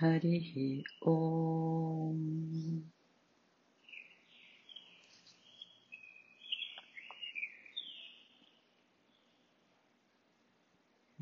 हरिः 0.00 0.82
ॐ 1.08 2.80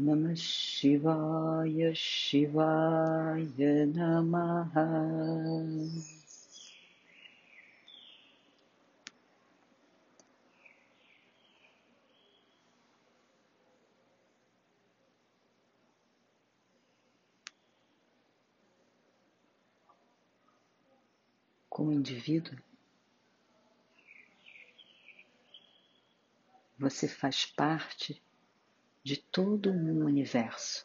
नमः 0.00 0.34
शिवाय 0.38 1.92
शिवाय 1.96 3.46
नमः 3.96 4.74
Como 21.80 21.92
indivíduo, 21.92 22.58
você 26.78 27.08
faz 27.08 27.46
parte 27.46 28.22
de 29.02 29.16
todo 29.16 29.70
um 29.70 30.04
universo. 30.04 30.84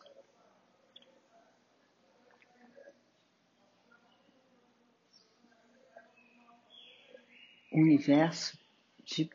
Um 7.74 7.82
universo 7.82 8.58
de 9.04 9.30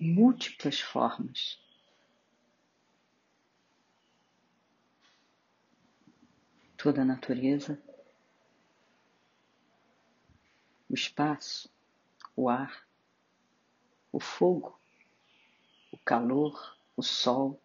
múltiplas 0.00 0.80
formas. 0.80 1.56
Toda 6.76 7.02
a 7.02 7.04
natureza, 7.04 7.80
o 10.88 10.94
espaço, 10.94 11.68
o 12.34 12.48
ar, 12.48 12.86
o 14.12 14.20
fogo, 14.20 14.80
o 15.90 15.98
calor, 15.98 16.76
o 16.96 17.02
sol. 17.02 17.60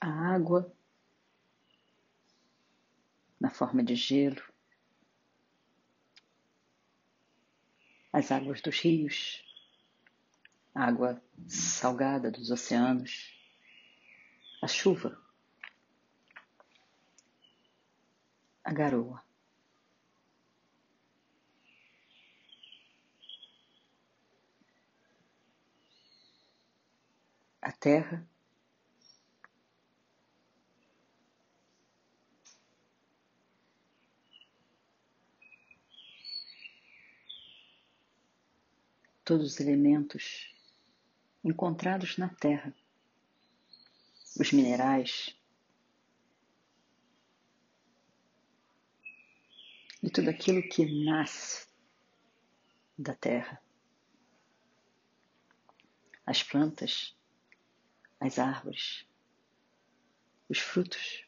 A 0.00 0.34
água 0.34 0.72
na 3.40 3.50
forma 3.50 3.82
de 3.82 3.94
gelo, 3.94 4.42
as 8.18 8.32
águas 8.32 8.60
dos 8.60 8.80
rios, 8.80 9.44
a 10.74 10.86
água 10.86 11.22
salgada 11.46 12.32
dos 12.32 12.50
oceanos, 12.50 13.32
a 14.60 14.66
chuva, 14.66 15.16
a 18.64 18.72
garoa. 18.72 19.22
A 27.62 27.70
terra, 27.70 28.28
todos 39.28 39.52
os 39.52 39.60
elementos 39.60 40.56
encontrados 41.44 42.16
na 42.16 42.30
terra, 42.30 42.74
os 44.40 44.52
minerais. 44.52 45.38
E 50.02 50.08
tudo 50.08 50.30
aquilo 50.30 50.66
que 50.66 51.04
nasce 51.04 51.68
da 52.96 53.14
terra, 53.14 53.62
as 56.24 56.42
plantas, 56.42 57.14
as 58.18 58.38
árvores, 58.38 59.06
os 60.48 60.58
frutos, 60.58 61.26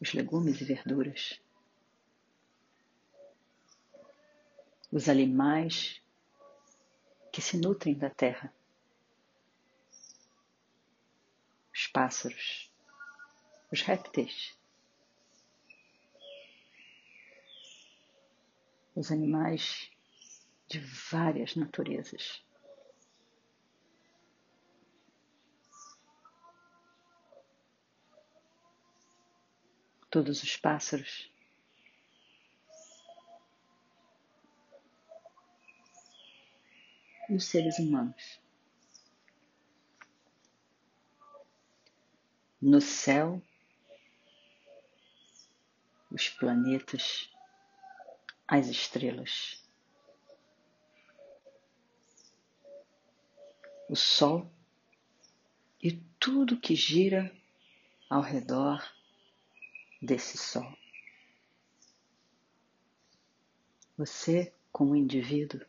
os 0.00 0.14
legumes 0.14 0.62
e 0.62 0.64
verduras. 0.64 1.38
os 4.90 5.08
animais 5.08 6.02
que 7.32 7.42
se 7.42 7.58
nutrem 7.58 7.94
da 7.94 8.08
terra, 8.08 8.52
os 11.72 11.86
pássaros, 11.86 12.72
os 13.70 13.82
répteis, 13.82 14.58
os 18.94 19.12
animais 19.12 19.90
de 20.66 20.80
várias 20.80 21.54
naturezas. 21.54 22.42
Todos 30.10 30.42
os 30.42 30.56
pássaros 30.56 31.30
E 37.38 37.40
os 37.40 37.44
seres 37.44 37.78
humanos. 37.78 38.40
No 42.60 42.80
céu, 42.80 43.40
os 46.10 46.28
planetas, 46.30 47.30
as 48.48 48.66
estrelas. 48.66 49.64
O 53.88 53.94
Sol 53.94 54.50
e 55.80 55.92
tudo 56.18 56.58
que 56.58 56.74
gira 56.74 57.32
ao 58.10 58.20
redor 58.20 58.84
desse 60.02 60.36
Sol. 60.36 60.76
Você, 63.96 64.52
como 64.72 64.96
indivíduo, 64.96 65.64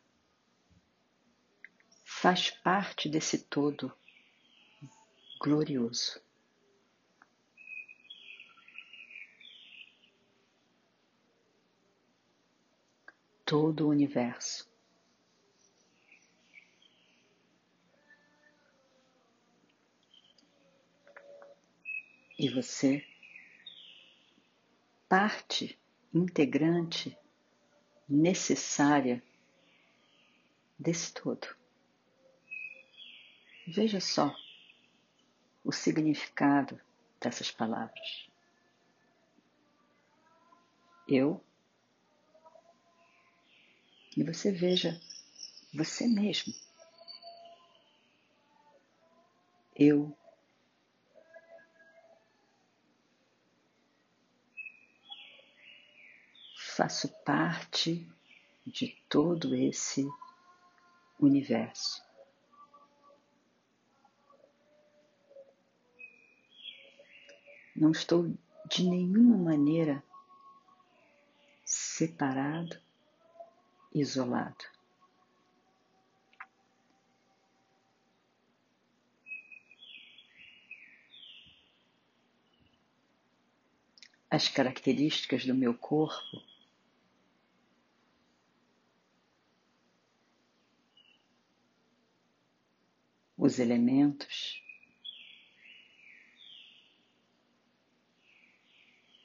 faz 2.21 2.49
parte 2.49 3.07
desse 3.07 3.37
todo 3.45 3.93
glorioso. 5.39 6.21
todo 13.45 13.87
o 13.87 13.89
universo. 13.89 14.69
E 22.37 22.47
você, 22.47 23.03
parte 25.07 25.79
integrante 26.13 27.17
necessária 28.07 29.23
desse 30.77 31.11
todo. 31.11 31.58
Veja 33.71 34.01
só 34.01 34.35
o 35.63 35.71
significado 35.71 36.81
dessas 37.21 37.51
palavras. 37.51 38.27
Eu 41.07 41.39
e 44.17 44.23
você 44.23 44.51
veja 44.51 44.99
você 45.71 46.07
mesmo. 46.07 46.51
Eu 49.75 50.17
faço 56.75 57.07
parte 57.23 58.11
de 58.65 58.97
todo 59.07 59.53
esse 59.53 60.07
universo. 61.19 62.08
Não 67.79 67.91
estou 67.91 68.37
de 68.69 68.83
nenhuma 68.83 69.37
maneira 69.37 70.03
separado 71.63 72.77
isolado. 73.95 74.65
As 84.29 84.49
características 84.49 85.45
do 85.45 85.55
meu 85.55 85.73
corpo 85.73 86.43
os 93.37 93.57
elementos, 93.57 94.61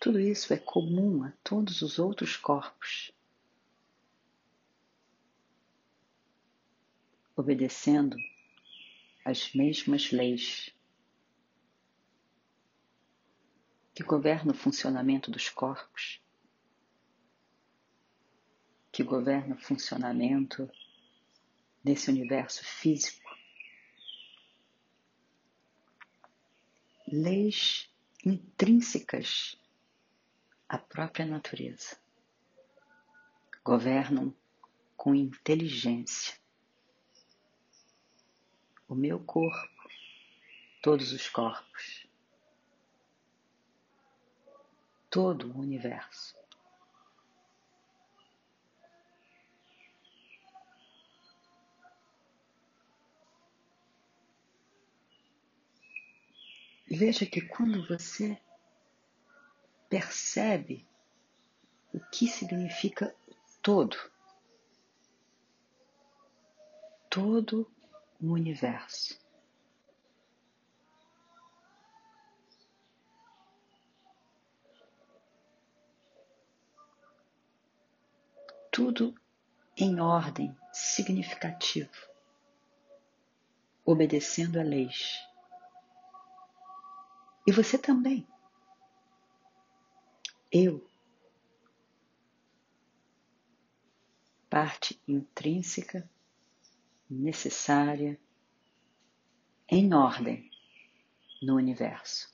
tudo 0.04 0.20
isso 0.20 0.52
é 0.52 0.58
comum 0.58 1.24
a 1.24 1.32
todos 1.42 1.80
os 1.80 1.98
outros 1.98 2.36
corpos. 2.36 3.10
obedecendo 7.34 8.16
as 9.24 9.52
mesmas 9.54 10.12
leis 10.12 10.72
que 13.92 14.04
governam 14.04 14.54
o 14.54 14.56
funcionamento 14.56 15.32
dos 15.32 15.48
corpos, 15.48 16.20
que 18.92 19.02
governam 19.02 19.56
o 19.56 19.60
funcionamento 19.60 20.70
desse 21.82 22.08
universo 22.10 22.62
físico. 22.62 23.28
Leis 27.08 27.90
intrínsecas 28.24 29.58
à 30.74 30.78
própria 30.78 31.24
natureza 31.24 31.96
governam 33.64 34.34
com 34.96 35.14
inteligência 35.14 36.36
o 38.88 38.94
meu 38.96 39.20
corpo, 39.20 39.88
todos 40.82 41.12
os 41.12 41.28
corpos, 41.28 42.08
todo 45.08 45.52
o 45.52 45.60
universo. 45.60 46.36
Veja 56.86 57.24
que 57.24 57.40
quando 57.40 57.86
você 57.86 58.36
percebe 59.94 60.84
o 61.92 62.00
que 62.00 62.26
significa 62.26 63.14
todo, 63.62 63.96
todo 67.08 67.70
o 68.20 68.32
universo. 68.32 69.16
Tudo 78.72 79.14
em 79.76 80.00
ordem 80.00 80.58
significativa, 80.72 81.92
obedecendo 83.84 84.58
a 84.58 84.64
leis. 84.64 85.20
E 87.46 87.52
você 87.52 87.78
também. 87.78 88.26
Eu. 90.56 90.88
Parte 94.48 95.02
intrínseca 95.08 96.08
necessária, 97.10 98.20
em 99.68 99.92
ordem 99.92 100.48
no 101.42 101.56
universo. 101.56 102.32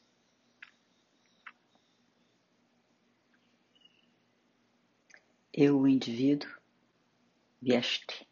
Eu, 5.50 5.80
o 5.80 5.88
indivíduo, 5.88 6.50
vieste, 7.58 8.28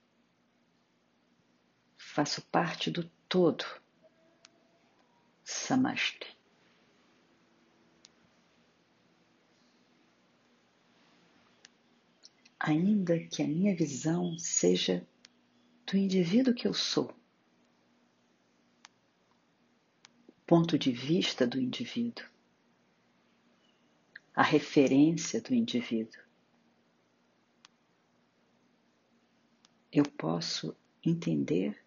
faço 1.97 2.43
parte 2.43 2.91
do 2.91 3.09
todo, 3.27 3.65
Samasti. 5.43 6.38
Ainda 12.69 13.19
que 13.19 13.43
a 13.43 13.49
minha 13.49 13.75
visão 13.75 14.39
seja 14.39 15.09
do 15.87 15.97
indivíduo 15.97 16.53
que 16.53 16.69
eu 16.69 16.75
sou. 16.75 17.11
Ponto 20.47 20.79
de 20.79 20.93
vista 20.93 21.47
do 21.47 21.59
indivíduo. 21.59 22.27
A 24.35 24.43
referência 24.43 25.41
do 25.41 25.55
indivíduo. 25.55 26.21
Eu 29.91 30.05
posso 30.05 30.77
entender 31.03 31.83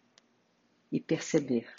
e 0.91 1.00
perceber 1.00 1.71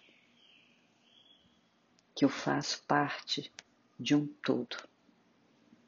que 2.14 2.25
eu 2.25 2.28
faço 2.28 2.85
parte 2.85 3.52
de 3.99 4.14
um 4.14 4.28
todo, 4.28 4.76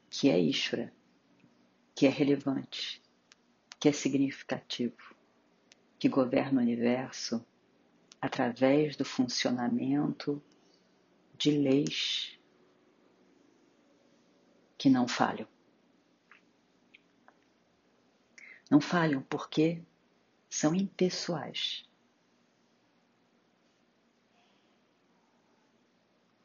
que 0.09 0.29
é 0.29 0.37
Ishvara, 0.37 0.93
que 1.95 2.05
é 2.05 2.09
relevante, 2.09 3.04
que 3.79 3.89
é 3.89 3.91
significativo 3.91 5.15
que 5.99 6.09
governa 6.09 6.59
o 6.59 6.63
universo 6.63 7.45
através 8.21 8.95
do 8.95 9.05
funcionamento 9.05 10.41
de 11.37 11.51
leis 11.51 12.39
que 14.77 14.89
não 14.89 15.07
falham. 15.07 15.47
Não 18.69 18.81
falham 18.81 19.21
porque 19.23 19.81
são 20.49 20.73
impessoais. 20.73 21.87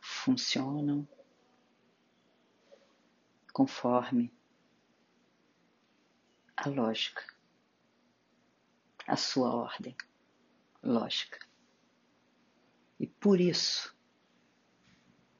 Funcionam 0.01 1.09
conforme 3.53 4.33
a 6.63 6.69
lógica, 6.69 7.25
a 9.07 9.17
sua 9.17 9.55
ordem 9.55 9.97
lógica. 10.83 11.39
E 12.99 13.07
por 13.07 13.41
isso, 13.41 13.97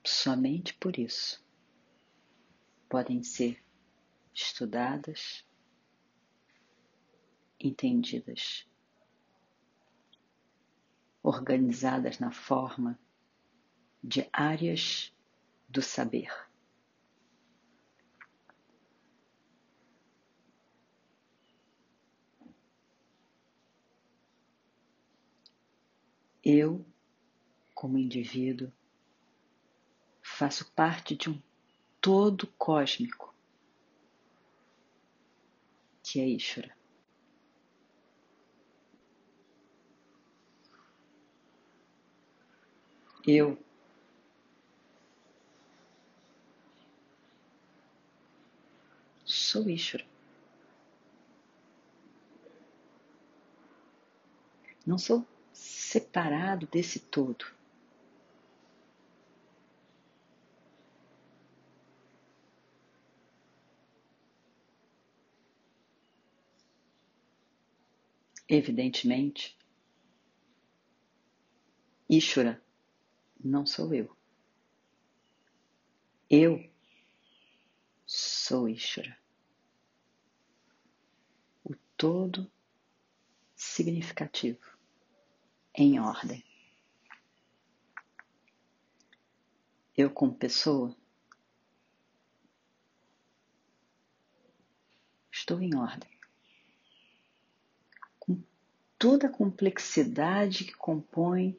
somente 0.03 0.73
por 0.73 0.99
isso, 0.99 1.45
podem 2.89 3.23
ser 3.23 3.63
estudadas, 4.33 5.47
entendidas, 7.59 8.67
organizadas 11.23 12.19
na 12.19 12.31
forma 12.31 12.99
de 14.03 14.27
áreas 14.33 15.15
do 15.69 15.83
saber. 15.83 16.50
Eu, 26.53 26.85
como 27.77 27.97
indivíduo, 27.97 28.73
faço 30.21 30.69
parte 30.73 31.15
de 31.15 31.31
um 31.31 31.41
todo 32.01 32.49
cósmico 32.59 33.33
que 36.03 36.19
é 36.19 36.27
Ishvara. 36.27 36.77
Eu 43.25 43.57
sou 49.25 49.71
Ishvara. 49.71 50.05
Não 54.85 54.99
sou 54.99 55.25
separado 55.53 56.67
desse 56.67 57.01
todo. 57.01 57.45
Evidentemente, 68.49 69.57
Ishura 72.09 72.61
não 73.43 73.65
sou 73.65 73.95
eu. 73.95 74.17
Eu 76.29 76.69
sou 78.05 78.69
Ishura. 78.69 79.17
O 81.65 81.77
todo 81.97 82.51
significativo 83.55 84.70
em 85.83 85.99
ordem. 85.99 86.45
Eu, 89.97 90.11
como 90.11 90.35
pessoa, 90.35 90.97
estou 95.31 95.61
em 95.61 95.75
ordem 95.75 96.21
toda 99.01 99.29
a 99.29 99.33
complexidade 99.33 100.65
que 100.65 100.75
compõe 100.75 101.59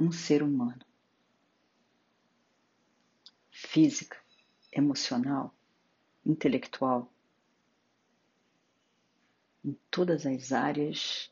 um 0.00 0.10
ser 0.10 0.42
humano. 0.42 0.80
Física, 3.50 4.16
emocional, 4.72 5.54
intelectual, 6.24 7.12
em 9.62 9.76
todas 9.90 10.24
as 10.24 10.50
áreas 10.50 11.30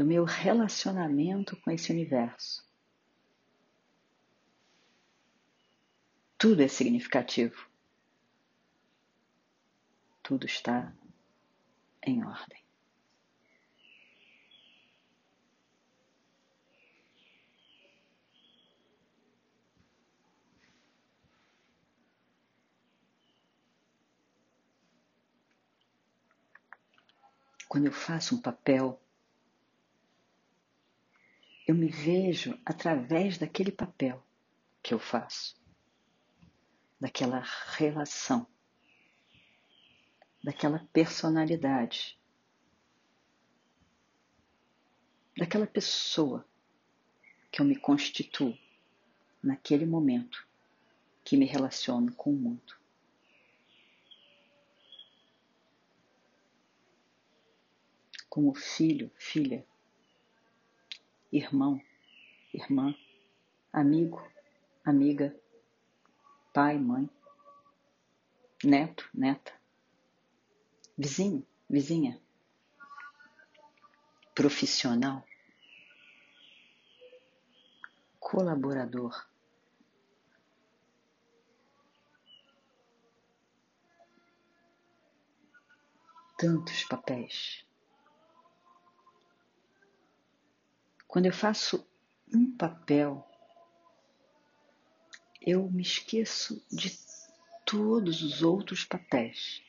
do 0.00 0.06
meu 0.06 0.24
relacionamento 0.24 1.54
com 1.60 1.70
esse 1.70 1.92
universo. 1.92 2.66
Tudo 6.38 6.62
é 6.62 6.68
significativo. 6.68 7.68
Tudo 10.22 10.46
está 10.46 10.90
em 12.02 12.24
ordem. 12.24 12.64
Quando 27.68 27.84
eu 27.84 27.92
faço 27.92 28.34
um 28.34 28.40
papel, 28.40 28.98
eu 31.70 31.74
me 31.76 31.86
vejo 31.86 32.58
através 32.66 33.38
daquele 33.38 33.70
papel 33.70 34.20
que 34.82 34.92
eu 34.92 34.98
faço, 34.98 35.56
daquela 36.98 37.44
relação, 37.76 38.44
daquela 40.42 40.80
personalidade, 40.92 42.18
daquela 45.36 45.64
pessoa 45.64 46.44
que 47.52 47.62
eu 47.62 47.64
me 47.64 47.76
constituo 47.76 48.58
naquele 49.40 49.86
momento 49.86 50.44
que 51.22 51.36
me 51.36 51.46
relaciono 51.46 52.12
com 52.14 52.32
o 52.32 52.36
mundo. 52.36 52.80
como 58.28 58.54
filho, 58.54 59.10
filha, 59.16 59.66
irmão, 61.32 61.80
irmã, 62.52 62.94
amigo, 63.72 64.20
amiga, 64.84 65.34
pai, 66.52 66.78
mãe, 66.78 67.08
neto, 68.64 69.08
neta, 69.14 69.52
vizinho, 70.98 71.46
vizinha, 71.68 72.20
profissional, 74.34 75.24
colaborador. 78.18 79.28
Tantos 86.36 86.84
papéis. 86.84 87.69
Quando 91.10 91.26
eu 91.26 91.32
faço 91.32 91.84
um 92.32 92.56
papel, 92.56 93.28
eu 95.42 95.68
me 95.68 95.82
esqueço 95.82 96.64
de 96.70 96.96
todos 97.66 98.22
os 98.22 98.44
outros 98.44 98.84
papéis. 98.84 99.60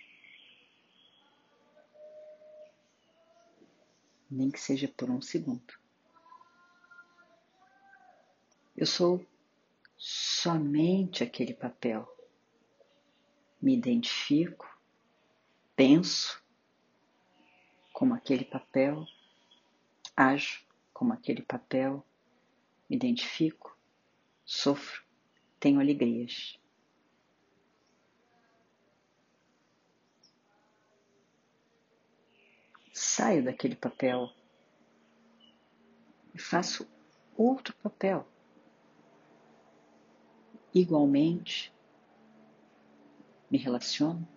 Nem 4.30 4.52
que 4.52 4.60
seja 4.60 4.88
por 4.88 5.10
um 5.10 5.20
segundo. 5.20 5.74
Eu 8.78 8.86
sou 8.86 9.26
somente 9.98 11.24
aquele 11.24 11.56
papel. 11.56 12.08
Me 13.60 13.76
identifico, 13.76 14.80
penso 15.76 16.40
como 17.92 18.14
aquele 18.14 18.46
papel, 18.46 19.08
ajo 20.16 20.70
como 21.02 21.14
aquele 21.14 21.42
papel, 21.42 22.06
me 22.88 22.96
identifico, 22.96 23.76
sofro, 24.46 25.02
tenho 25.60 25.80
alegrias. 25.80 26.60
Saio 32.94 33.44
daquele 33.44 33.76
papel 33.76 34.30
e 36.36 36.38
faço 36.40 36.88
outro 37.36 37.74
papel. 37.78 38.24
Igualmente, 40.72 41.74
me 43.50 43.58
relaciono, 43.58 44.28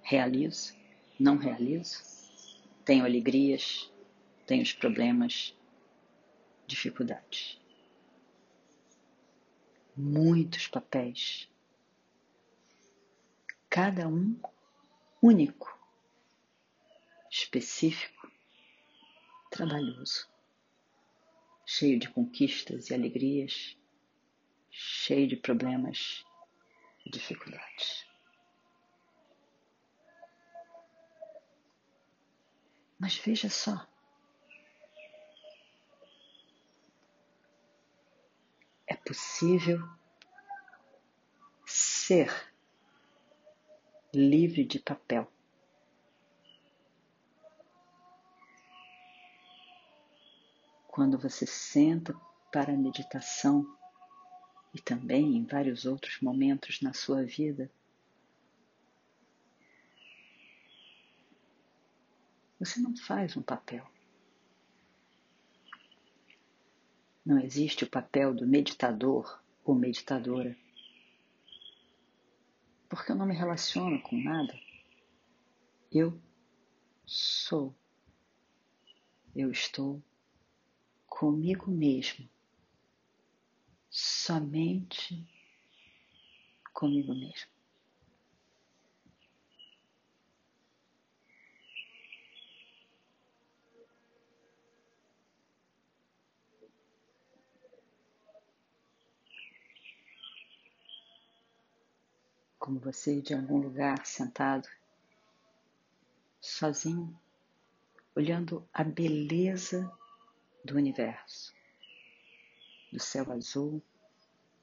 realizo, 0.00 0.74
não 1.18 1.36
realizo, 1.36 2.02
tenho 2.82 3.04
alegrias, 3.04 3.89
tenho 4.50 4.64
os 4.64 4.72
problemas, 4.72 5.56
dificuldades. 6.66 7.56
muitos 9.96 10.66
papéis, 10.66 11.48
cada 13.68 14.08
um 14.08 14.40
único, 15.22 15.78
específico, 17.30 18.28
trabalhoso, 19.52 20.28
cheio 21.64 22.00
de 22.00 22.10
conquistas 22.10 22.90
e 22.90 22.94
alegrias, 22.94 23.78
cheio 24.68 25.28
de 25.28 25.36
problemas 25.36 26.26
e 27.06 27.10
dificuldades. 27.10 28.04
Mas 32.98 33.16
veja 33.16 33.48
só, 33.48 33.89
possível 39.04 39.80
ser 41.66 42.30
livre 44.12 44.64
de 44.64 44.78
papel. 44.78 45.30
Quando 50.88 51.16
você 51.18 51.46
senta 51.46 52.14
para 52.52 52.72
a 52.72 52.76
meditação 52.76 53.64
e 54.74 54.80
também 54.80 55.36
em 55.36 55.44
vários 55.44 55.84
outros 55.84 56.20
momentos 56.20 56.80
na 56.80 56.92
sua 56.92 57.24
vida, 57.24 57.70
você 62.58 62.80
não 62.80 62.96
faz 62.96 63.36
um 63.36 63.42
papel. 63.42 63.88
Não 67.30 67.38
existe 67.38 67.84
o 67.84 67.88
papel 67.88 68.34
do 68.34 68.44
meditador 68.44 69.40
ou 69.64 69.72
meditadora. 69.72 70.58
Porque 72.88 73.12
eu 73.12 73.14
não 73.14 73.24
me 73.24 73.36
relaciono 73.36 74.02
com 74.02 74.20
nada. 74.20 74.52
Eu 75.92 76.20
sou. 77.06 77.72
Eu 79.32 79.52
estou 79.52 80.02
comigo 81.06 81.70
mesmo. 81.70 82.28
Somente 83.88 85.24
comigo 86.72 87.14
mesmo. 87.14 87.48
Como 102.70 102.78
você 102.78 103.20
de 103.20 103.34
algum 103.34 103.58
lugar 103.58 104.06
sentado, 104.06 104.68
sozinho, 106.40 107.20
olhando 108.14 108.64
a 108.72 108.84
beleza 108.84 109.90
do 110.64 110.76
universo, 110.76 111.52
do 112.92 113.00
céu 113.00 113.32
azul, 113.32 113.82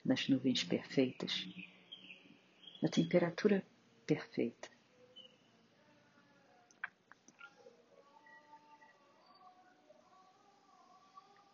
das 0.05 0.29
nuvens 0.29 0.63
perfeitas, 0.63 1.49
da 2.81 2.87
temperatura 2.87 3.61
perfeita. 4.05 4.69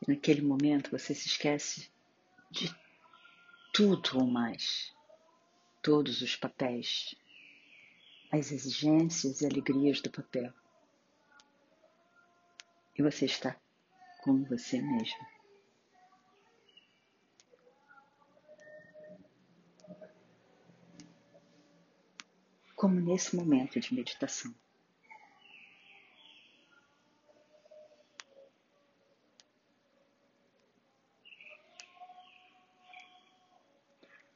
E 0.04 0.12
naquele 0.12 0.44
momento 0.44 0.92
você 0.92 1.16
se 1.16 1.26
esquece 1.26 1.90
de 2.52 2.70
tudo 3.74 4.20
ou 4.20 4.28
mais 4.28 4.93
todos 5.84 6.22
os 6.22 6.34
papéis, 6.38 7.14
as 8.32 8.54
exigências 8.54 9.42
e 9.42 9.46
alegrias 9.46 10.00
do 10.00 10.10
papel. 10.10 10.52
E 12.98 13.04
você 13.04 13.26
está 13.26 13.60
com 14.24 14.46
você 14.46 14.82
mesmo. 14.82 15.28
Como 22.78 23.00
nesse 23.02 23.36
momento 23.36 23.80
de 23.80 23.94
meditação. 23.94 24.56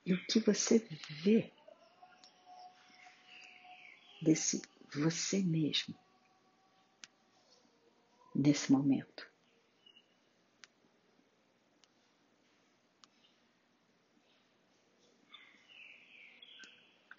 E 0.08 0.14
o 0.14 0.26
que 0.26 0.40
você 0.40 0.80
vê 1.22 1.52
desse 4.22 4.62
você 4.96 5.44
mesmo 5.44 5.94
nesse 8.34 8.72
momento. 8.72 9.30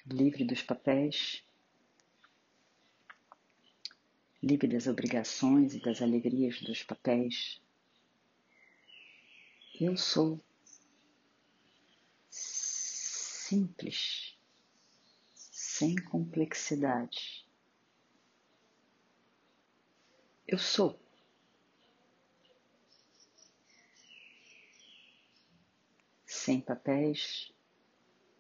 Livre 0.07 0.43
dos 0.43 0.63
papéis, 0.63 1.45
livre 4.43 4.67
das 4.67 4.87
obrigações 4.87 5.75
e 5.75 5.81
das 5.81 6.01
alegrias 6.01 6.63
dos 6.63 6.83
papéis. 6.83 7.61
Eu 9.79 9.95
sou 9.95 10.43
simples, 13.49 14.37
sem 15.33 15.97
complexidade. 15.97 17.47
Eu 20.47 20.59
sou. 20.59 21.01
Sem 26.27 26.61
papéis, 26.61 27.53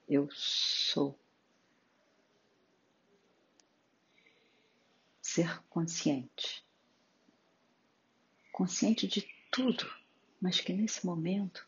eu 0.06 0.28
sou. 0.30 1.18
Ser 5.22 5.62
consciente. 5.70 6.66
Consciente 8.52 9.06
de 9.06 9.22
tudo, 9.50 9.90
mas 10.40 10.60
que 10.60 10.72
nesse 10.72 11.06
momento 11.06 11.67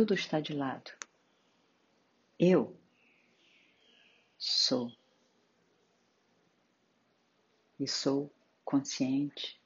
tudo 0.00 0.14
está 0.14 0.40
de 0.40 0.54
lado. 0.54 0.90
Eu 2.38 2.74
sou. 4.38 4.90
E 7.78 7.86
sou 7.86 8.32
consciente 8.64 9.60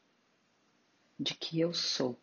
de 1.20 1.34
que 1.36 1.60
eu 1.60 1.72
sou. 1.72 2.20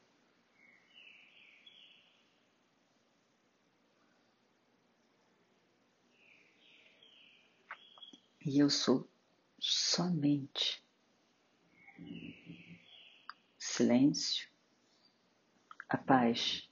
E 8.46 8.60
eu 8.60 8.70
sou 8.70 9.10
somente 9.58 10.84
silêncio, 13.58 14.50
a 15.88 15.98
paz 15.98 16.70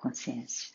consciência. 0.00 0.74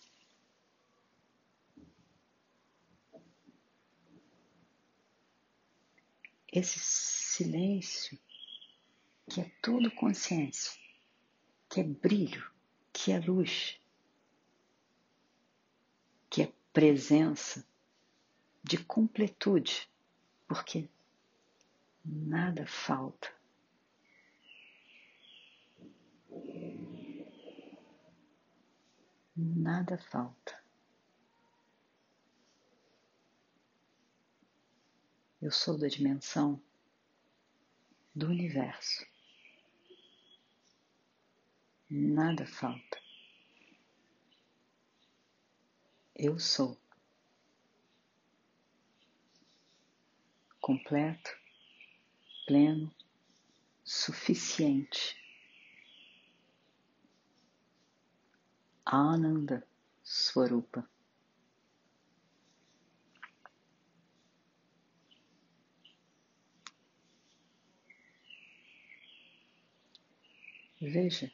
Esse 6.52 6.80
silêncio 6.80 8.18
que 9.28 9.42
é 9.42 9.52
tudo 9.62 9.90
consciência, 9.92 10.72
que 11.68 11.82
é 11.82 11.84
brilho, 11.84 12.50
que 12.94 13.12
é 13.12 13.20
luz, 13.20 13.82
que 16.30 16.44
é 16.44 16.54
presença 16.72 17.68
de 18.64 18.78
completude, 18.78 19.90
porque 20.48 20.88
nada 22.06 22.66
falta. 22.68 23.35
Nada 29.36 29.98
falta. 29.98 30.64
Eu 35.42 35.52
sou 35.52 35.78
da 35.78 35.88
dimensão 35.88 36.62
do 38.16 38.28
universo. 38.28 39.06
Nada 41.90 42.48
falta. 42.48 43.00
Eu 46.16 46.40
sou 46.40 46.78
completo, 50.62 51.30
pleno, 52.48 52.92
suficiente 53.84 55.15
Ananda 58.96 59.68
Swarupa. 60.02 60.88
Veja, 70.80 71.30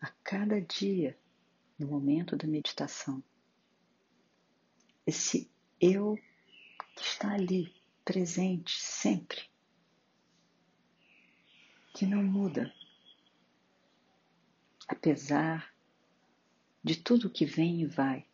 a 0.00 0.08
cada 0.24 0.60
dia, 0.60 1.16
no 1.78 1.86
momento 1.86 2.36
da 2.36 2.48
meditação, 2.48 3.22
esse 5.06 5.48
eu 5.80 6.18
que 6.96 7.02
está 7.02 7.32
ali, 7.34 7.72
presente 8.04 8.80
sempre, 8.80 9.42
que 11.94 12.06
não 12.06 12.22
muda, 12.24 12.72
apesar 14.92 15.74
de 16.84 16.96
tudo 16.96 17.30
que 17.30 17.46
vem 17.46 17.80
e 17.80 17.86
vai, 17.86 18.26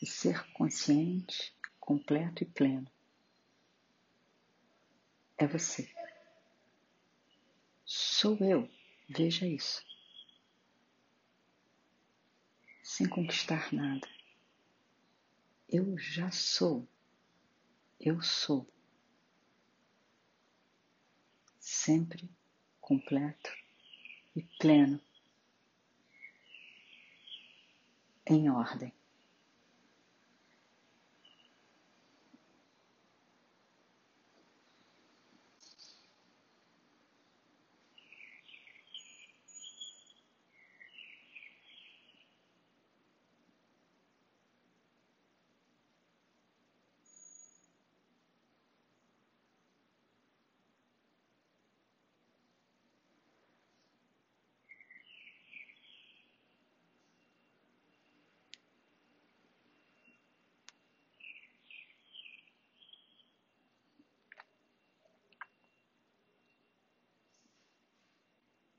e 0.00 0.06
ser 0.06 0.46
consciente, 0.52 1.54
completo 1.80 2.44
e 2.44 2.46
pleno. 2.46 2.90
É 5.36 5.46
você. 5.46 5.92
Sou 7.84 8.36
eu, 8.38 8.70
veja 9.08 9.44
isso. 9.46 9.84
Sem 12.82 13.08
conquistar 13.08 13.72
nada. 13.72 14.08
Eu 15.68 15.98
já 15.98 16.30
sou. 16.30 16.86
Eu 17.98 18.22
sou. 18.22 18.68
Sempre 21.58 22.30
completo 22.80 23.61
e 24.34 24.42
pleno, 24.58 25.00
em 28.26 28.50
ordem. 28.50 28.92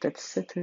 that's 0.00 0.36
euh, 0.38 0.40
it 0.40 0.56